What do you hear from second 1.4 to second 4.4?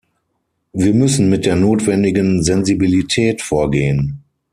der notwendigen Sensibilität vorgehen.